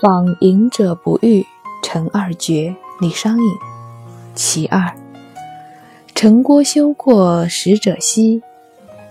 [0.00, 1.44] 访隐者不遇，
[1.82, 2.76] 成二绝。
[3.00, 3.56] 李商隐。
[4.34, 4.94] 其二，
[6.14, 8.40] 城郭修过使者稀，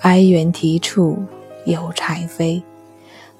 [0.00, 1.18] 哀猿啼处
[1.64, 2.62] 有柴扉。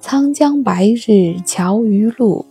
[0.01, 2.47] 沧江白日桥余路，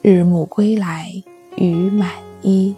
[0.00, 1.22] 日暮归来
[1.56, 2.10] 雨满
[2.40, 2.74] 衣。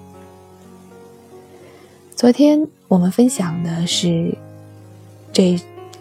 [2.17, 4.37] 昨天我们分享的是
[5.33, 5.57] 这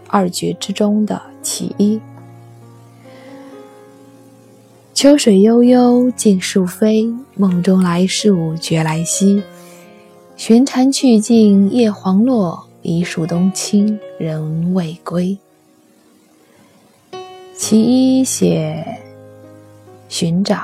[0.08, 2.00] 二绝之中的其一。
[5.02, 7.12] 秋水悠悠，尽树飞。
[7.34, 9.42] 梦中来树觉来兮。
[10.36, 15.36] 寻蝉去尽叶黄落，一树冬青人未归。
[17.56, 19.00] 其一写
[20.08, 20.64] 寻找，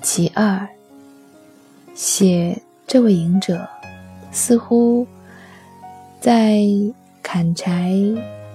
[0.00, 0.66] 其二
[1.94, 3.68] 写这位隐者
[4.32, 5.06] 似乎
[6.22, 6.62] 在
[7.22, 7.92] 砍柴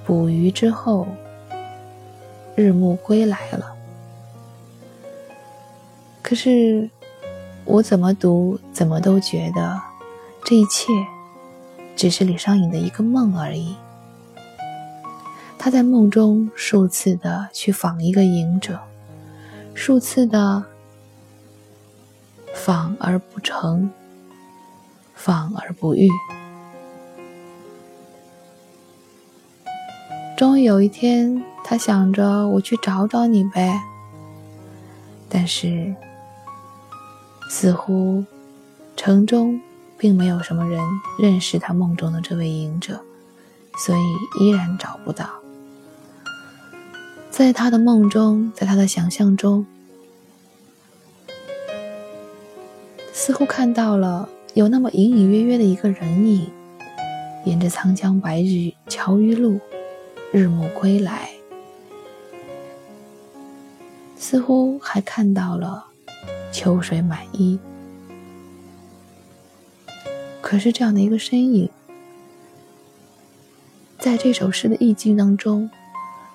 [0.08, 1.06] 捕鱼之后，
[2.56, 3.76] 日暮归来了。
[6.32, 6.90] 可是，
[7.66, 9.82] 我怎么读，怎么都觉得
[10.46, 10.94] 这一切
[11.94, 13.76] 只是李商隐的一个梦而已。
[15.60, 18.80] 他在梦中数次的去访一个隐者，
[19.74, 20.64] 数次的
[22.54, 23.92] 访而不成，
[25.14, 26.08] 访而不遇。
[30.38, 33.82] 终于有一天，他想着我去找找你呗，
[35.28, 35.94] 但是。
[37.54, 38.24] 似乎
[38.96, 39.60] 城中
[39.98, 40.82] 并没有什么人
[41.20, 42.98] 认识他梦中的这位隐者，
[43.78, 44.02] 所以
[44.40, 45.30] 依然找不到。
[47.30, 49.66] 在他的梦中，在他的想象中，
[53.12, 56.50] 似乎看到了有那么隐隐约约的一个人影，
[57.44, 59.60] 沿着沧江白日桥余路，
[60.32, 61.32] 日暮归来，
[64.18, 65.91] 似乎还看到了。
[66.52, 67.58] 秋水满衣，
[70.42, 71.70] 可是这样的一个身影，
[73.98, 75.70] 在这首诗的意境当中，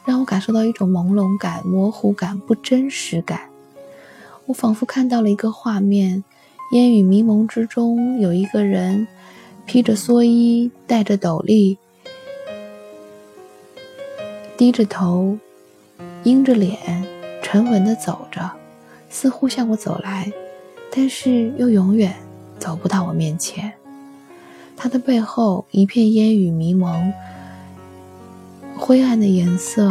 [0.06, 3.50] 让我感受到一种朦胧感、模糊感、不真实感。
[4.46, 6.24] 我仿佛看到了一个画面：
[6.72, 9.06] 烟雨迷蒙之中，有一个人
[9.66, 11.76] 披着蓑衣，戴着斗笠，
[14.56, 15.38] 低着头，
[16.24, 17.04] 阴着脸，
[17.42, 18.50] 沉稳地走着。
[19.18, 20.30] 似乎向我走来，
[20.90, 22.14] 但是又永远
[22.58, 23.72] 走不到我面前。
[24.76, 27.10] 他的背后一片烟雨迷蒙，
[28.76, 29.90] 灰暗的颜色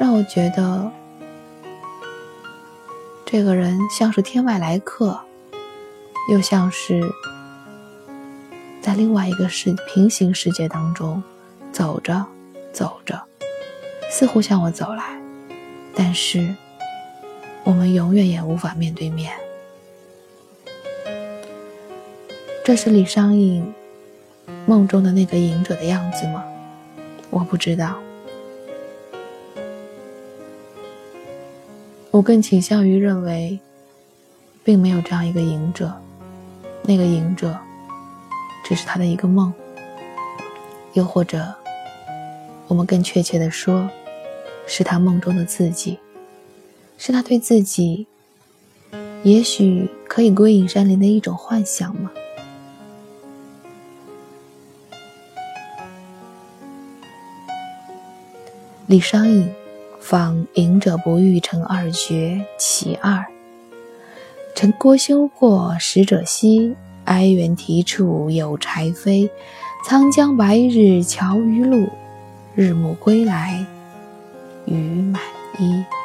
[0.00, 0.90] 让我觉得
[3.26, 5.20] 这个人像是天外来客，
[6.30, 7.02] 又像是
[8.80, 11.22] 在另外一个世平行世界当中
[11.70, 12.24] 走着
[12.72, 13.22] 走着，
[14.10, 15.23] 似乎向我走来。
[15.94, 16.54] 但是，
[17.62, 19.32] 我们永远也无法面对面。
[22.64, 23.72] 这是李商隐
[24.66, 26.44] 梦中的那个隐者的样子吗？
[27.30, 27.96] 我不知道。
[32.10, 33.58] 我更倾向于认为，
[34.62, 35.92] 并没有这样一个隐者，
[36.82, 37.56] 那个隐者
[38.64, 39.52] 只是他的一个梦，
[40.94, 41.54] 又或者，
[42.66, 43.88] 我们更确切的说。
[44.66, 45.98] 是他梦中的自己，
[46.98, 48.06] 是他对自己
[49.22, 52.10] 也许可以归隐山林的一种幻想吗？
[58.86, 59.50] 李商隐
[59.98, 63.24] 访隐者不遇，成二绝其二。
[64.54, 69.28] 陈郭修过使者稀，哀猿啼处有柴扉。
[69.86, 71.88] 沧江白日桥余路，
[72.54, 73.66] 日暮归来。
[74.66, 75.22] 与满
[75.58, 76.03] 意。